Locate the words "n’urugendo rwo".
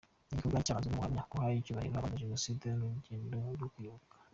2.73-3.67